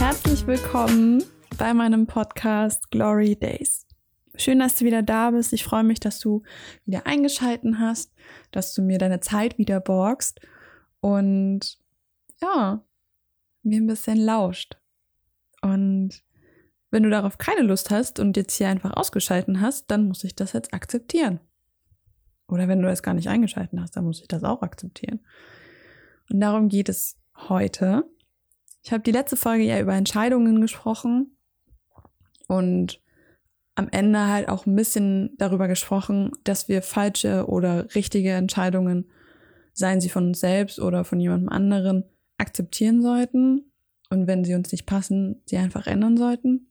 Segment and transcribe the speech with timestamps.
[0.00, 1.22] Herzlich willkommen
[1.58, 3.86] bei meinem Podcast Glory Days.
[4.34, 5.52] Schön, dass du wieder da bist.
[5.52, 6.42] Ich freue mich, dass du
[6.86, 8.10] wieder eingeschalten hast,
[8.50, 10.40] dass du mir deine Zeit wieder borgst
[11.00, 11.78] und
[12.40, 12.82] ja,
[13.62, 14.78] mir ein bisschen lauscht.
[15.60, 16.22] Und
[16.90, 20.34] wenn du darauf keine Lust hast und jetzt hier einfach ausgeschalten hast, dann muss ich
[20.34, 21.40] das jetzt akzeptieren.
[22.48, 25.20] Oder wenn du es gar nicht eingeschalten hast, dann muss ich das auch akzeptieren.
[26.30, 28.06] Und darum geht es heute.
[28.82, 31.36] Ich habe die letzte Folge ja über Entscheidungen gesprochen
[32.48, 33.00] und
[33.74, 39.10] am Ende halt auch ein bisschen darüber gesprochen, dass wir falsche oder richtige Entscheidungen,
[39.72, 42.04] seien sie von uns selbst oder von jemandem anderen,
[42.38, 43.70] akzeptieren sollten
[44.10, 46.70] und wenn sie uns nicht passen, sie einfach ändern sollten.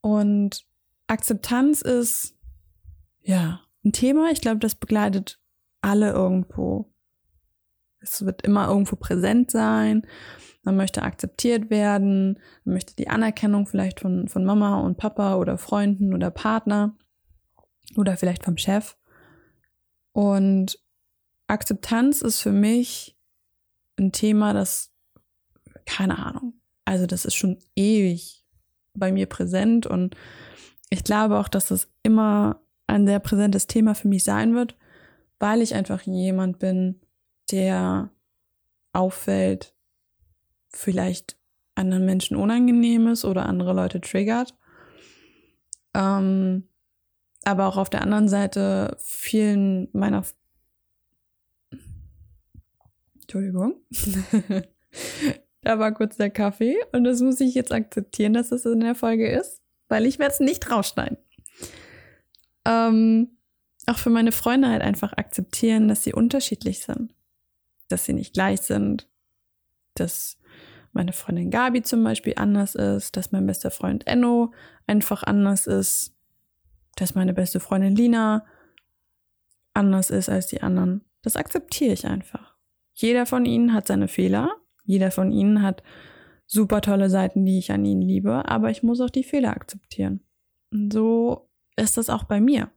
[0.00, 0.66] Und
[1.06, 2.34] Akzeptanz ist
[3.22, 5.40] ja ein Thema, ich glaube, das begleitet
[5.82, 6.92] alle irgendwo.
[8.06, 10.06] Es wird immer irgendwo präsent sein.
[10.62, 15.58] Man möchte akzeptiert werden, man möchte die Anerkennung vielleicht von, von Mama und Papa oder
[15.58, 16.96] Freunden oder Partner
[17.96, 18.96] oder vielleicht vom Chef.
[20.12, 20.78] Und
[21.46, 23.16] Akzeptanz ist für mich
[23.98, 24.92] ein Thema, das,
[25.84, 26.54] keine Ahnung,
[26.84, 28.44] also das ist schon ewig
[28.94, 30.16] bei mir präsent und
[30.90, 34.76] ich glaube auch, dass das immer ein sehr präsentes Thema für mich sein wird,
[35.38, 37.00] weil ich einfach jemand bin,
[37.50, 38.10] der
[38.92, 39.74] auffällt,
[40.68, 41.36] vielleicht
[41.74, 44.54] anderen Menschen unangenehm ist oder andere Leute triggert.
[45.94, 46.68] Ähm,
[47.44, 50.24] aber auch auf der anderen Seite vielen meiner
[53.20, 53.74] Entschuldigung.
[55.62, 58.94] da war kurz der Kaffee und das muss ich jetzt akzeptieren, dass es in der
[58.94, 61.18] Folge ist, weil ich werde es nicht rausschneiden.
[62.64, 63.38] Ähm,
[63.86, 67.14] auch für meine Freunde halt einfach akzeptieren, dass sie unterschiedlich sind,
[67.88, 69.08] dass sie nicht gleich sind,
[69.94, 70.38] dass
[70.92, 74.52] meine Freundin Gabi zum Beispiel anders ist, dass mein bester Freund Enno
[74.86, 76.14] einfach anders ist,
[76.96, 78.46] dass meine beste Freundin Lina
[79.74, 81.04] anders ist als die anderen.
[81.22, 82.56] Das akzeptiere ich einfach.
[82.94, 85.82] Jeder von ihnen hat seine Fehler, jeder von ihnen hat
[86.46, 90.20] super tolle Seiten, die ich an ihnen liebe, aber ich muss auch die Fehler akzeptieren.
[90.72, 92.70] Und so ist das auch bei mir.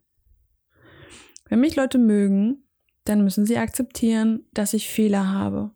[1.48, 2.64] Wenn mich Leute mögen,
[3.06, 5.72] dann müssen sie akzeptieren, dass ich Fehler habe.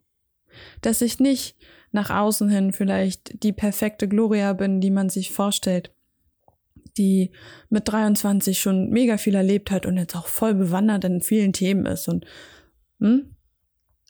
[0.80, 1.56] Dass ich nicht
[1.90, 5.92] nach außen hin vielleicht die perfekte Gloria bin, die man sich vorstellt,
[6.96, 7.30] die
[7.70, 11.86] mit 23 schon mega viel erlebt hat und jetzt auch voll bewandert in vielen Themen
[11.86, 12.08] ist.
[12.08, 12.26] Und
[13.00, 13.34] hm,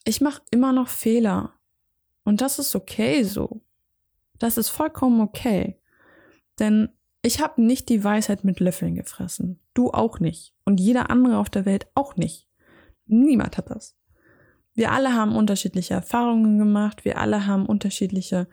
[0.04, 1.54] ich mache immer noch Fehler.
[2.24, 3.62] Und das ist okay so.
[4.38, 5.78] Das ist vollkommen okay.
[6.58, 6.88] Denn
[7.22, 9.60] ich habe nicht die Weisheit mit Löffeln gefressen.
[9.72, 10.54] Du auch nicht.
[10.64, 12.46] Und jeder andere auf der Welt auch nicht.
[13.06, 13.96] Niemand hat das.
[14.74, 18.48] Wir alle haben unterschiedliche Erfahrungen gemacht, wir alle haben unterschiedliche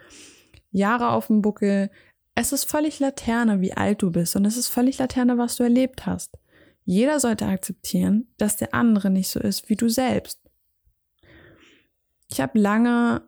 [0.70, 1.90] Jahre auf dem Buckel.
[2.36, 5.64] Es ist völlig Laterne, wie alt du bist und es ist völlig Laterne, was du
[5.64, 6.38] erlebt hast.
[6.86, 10.40] Jeder sollte akzeptieren, dass der andere nicht so ist wie du selbst.
[12.30, 13.24] Ich habe lange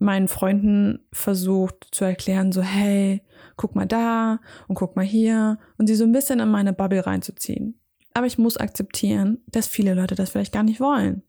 [0.00, 3.22] meinen Freunden versucht zu erklären, so hey,
[3.56, 7.04] guck mal da und guck mal hier und sie so ein bisschen in meine Bubble
[7.04, 7.80] reinzuziehen.
[8.18, 11.22] Aber ich muss akzeptieren, dass viele Leute das vielleicht gar nicht wollen.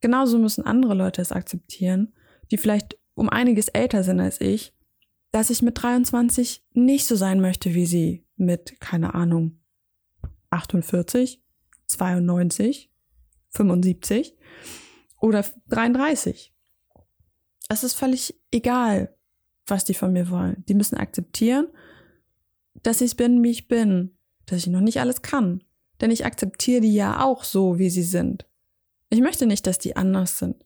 [0.00, 2.12] Genauso müssen andere Leute es akzeptieren,
[2.50, 4.74] die vielleicht um einiges älter sind als ich,
[5.30, 9.60] dass ich mit 23 nicht so sein möchte wie sie mit, keine Ahnung,
[10.50, 11.40] 48,
[11.86, 12.90] 92,
[13.50, 14.34] 75
[15.20, 16.52] oder 33.
[17.68, 19.16] Es ist völlig egal,
[19.68, 20.64] was die von mir wollen.
[20.66, 21.68] Die müssen akzeptieren,
[22.82, 25.62] dass ich bin, wie ich bin, dass ich noch nicht alles kann.
[26.00, 28.46] Denn ich akzeptiere die ja auch so, wie sie sind.
[29.10, 30.64] Ich möchte nicht, dass die anders sind.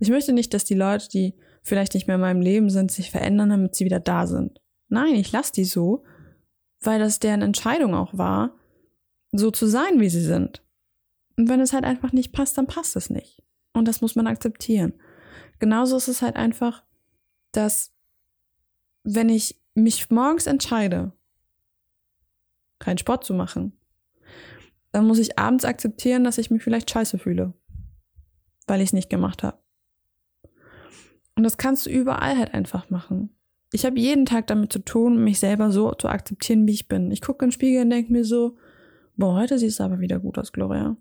[0.00, 3.10] Ich möchte nicht, dass die Leute, die vielleicht nicht mehr in meinem Leben sind, sich
[3.10, 4.60] verändern, damit sie wieder da sind.
[4.88, 6.04] Nein, ich lasse die so,
[6.80, 8.54] weil das deren Entscheidung auch war,
[9.32, 10.62] so zu sein, wie sie sind.
[11.36, 13.42] Und wenn es halt einfach nicht passt, dann passt es nicht.
[13.72, 14.94] Und das muss man akzeptieren.
[15.58, 16.84] Genauso ist es halt einfach,
[17.52, 17.92] dass
[19.02, 21.12] wenn ich mich morgens entscheide,
[22.78, 23.78] keinen Sport zu machen,
[24.94, 27.54] dann muss ich abends akzeptieren, dass ich mich vielleicht scheiße fühle
[28.66, 29.58] weil ich es nicht gemacht habe.
[31.36, 33.30] Und das kannst du überall halt einfach machen.
[33.72, 37.10] Ich habe jeden Tag damit zu tun, mich selber so zu akzeptieren, wie ich bin.
[37.10, 38.56] Ich gucke in den Spiegel und denke mir so,
[39.16, 40.96] boah, heute siehst du aber wieder gut aus, Gloria.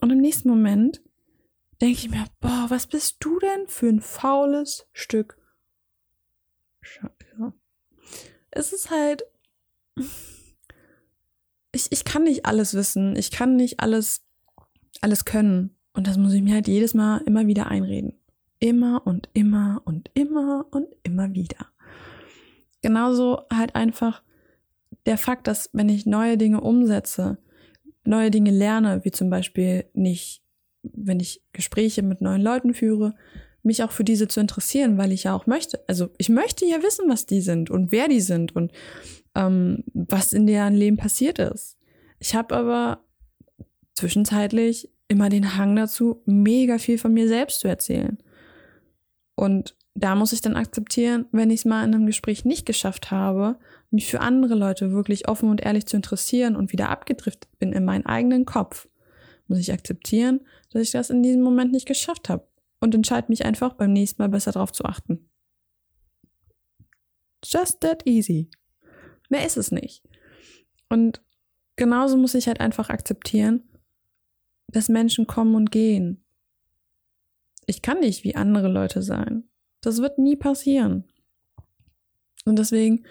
[0.00, 1.02] Und im nächsten Moment
[1.80, 5.36] denke ich mir, boah, was bist du denn für ein faules Stück
[6.80, 7.52] Scheiße.
[8.50, 9.24] Es ist halt,
[11.78, 13.14] ich, ich kann nicht alles wissen.
[13.16, 14.22] Ich kann nicht alles,
[15.00, 15.76] alles können.
[15.92, 18.14] Und das muss ich mir halt jedes Mal immer wieder einreden.
[18.58, 21.68] Immer und immer und immer und immer wieder.
[22.82, 24.22] Genauso halt einfach
[25.06, 27.38] der Fakt, dass wenn ich neue Dinge umsetze,
[28.04, 30.42] neue Dinge lerne, wie zum Beispiel nicht,
[30.82, 33.14] wenn ich Gespräche mit neuen Leuten führe,
[33.62, 35.80] mich auch für diese zu interessieren, weil ich ja auch möchte.
[35.86, 38.72] Also ich möchte ja wissen, was die sind und wer die sind und
[39.38, 41.78] ähm, was in deren Leben passiert ist.
[42.18, 43.04] Ich habe aber
[43.94, 48.18] zwischenzeitlich immer den Hang dazu, mega viel von mir selbst zu erzählen.
[49.36, 53.10] Und da muss ich dann akzeptieren, wenn ich es mal in einem Gespräch nicht geschafft
[53.10, 53.58] habe,
[53.90, 57.84] mich für andere Leute wirklich offen und ehrlich zu interessieren und wieder abgedriftet bin in
[57.84, 58.88] meinen eigenen Kopf,
[59.46, 62.46] muss ich akzeptieren, dass ich das in diesem Moment nicht geschafft habe
[62.80, 65.30] und entscheide mich einfach beim nächsten Mal besser darauf zu achten.
[67.44, 68.50] Just that easy.
[69.28, 70.02] Mehr ist es nicht.
[70.88, 71.22] Und
[71.76, 73.68] genauso muss ich halt einfach akzeptieren,
[74.68, 76.24] dass Menschen kommen und gehen.
[77.66, 79.44] Ich kann nicht wie andere Leute sein.
[79.80, 81.04] Das wird nie passieren.
[82.44, 83.04] Und deswegen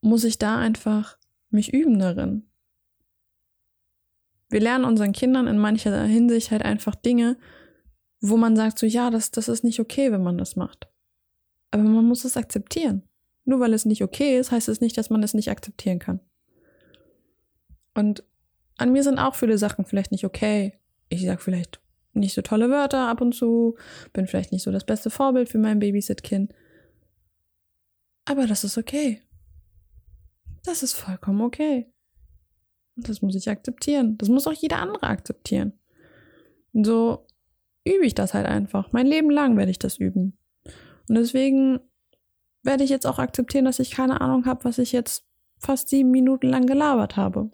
[0.00, 1.16] muss ich da einfach
[1.50, 2.48] mich üben darin.
[4.48, 7.38] Wir lernen unseren Kindern in mancher Hinsicht halt einfach Dinge,
[8.20, 10.88] wo man sagt so, ja, das, das ist nicht okay, wenn man das macht.
[11.70, 13.02] Aber man muss es akzeptieren.
[13.44, 16.20] Nur weil es nicht okay ist, heißt es nicht, dass man es nicht akzeptieren kann.
[17.94, 18.24] Und
[18.78, 20.78] an mir sind auch viele Sachen vielleicht nicht okay.
[21.08, 21.80] Ich sag vielleicht
[22.14, 23.76] nicht so tolle Wörter ab und zu,
[24.12, 26.54] bin vielleicht nicht so das beste Vorbild für mein Babysit-Kind.
[28.24, 29.20] Aber das ist okay.
[30.64, 31.92] Das ist vollkommen okay.
[32.96, 34.16] Und das muss ich akzeptieren.
[34.18, 35.72] Das muss auch jeder andere akzeptieren.
[36.72, 37.26] Und so
[37.84, 38.92] übe ich das halt einfach.
[38.92, 40.36] Mein Leben lang werde ich das üben.
[41.08, 41.80] Und deswegen
[42.62, 45.24] werde ich jetzt auch akzeptieren, dass ich keine Ahnung habe, was ich jetzt
[45.58, 47.50] fast sieben Minuten lang gelabert habe.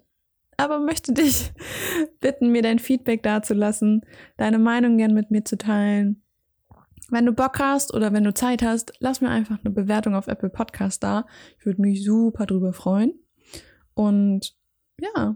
[0.57, 1.51] Aber möchte dich
[2.19, 4.05] bitten, mir dein Feedback dazulassen,
[4.37, 6.21] deine Meinung gern mit mir zu teilen.
[7.09, 10.27] Wenn du Bock hast oder wenn du Zeit hast, lass mir einfach eine Bewertung auf
[10.27, 11.25] Apple Podcast da.
[11.57, 13.13] Ich würde mich super drüber freuen.
[13.95, 14.53] Und
[14.99, 15.35] ja,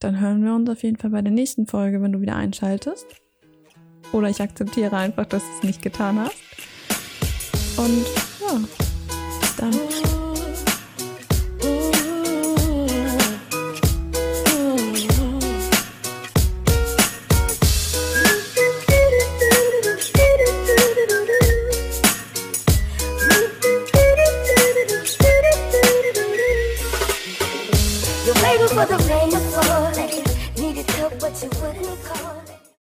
[0.00, 3.06] dann hören wir uns auf jeden Fall bei der nächsten Folge, wenn du wieder einschaltest.
[4.12, 6.36] Oder ich akzeptiere einfach, dass du es nicht getan hast.
[7.78, 8.04] Und
[8.40, 8.93] ja,
[9.54, 10.23] bis dann.